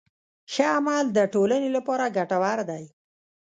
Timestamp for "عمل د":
0.77-1.19